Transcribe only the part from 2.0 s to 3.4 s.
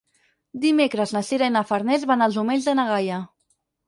van als Omells de na Gaia.